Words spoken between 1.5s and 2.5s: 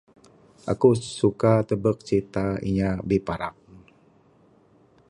tebek crita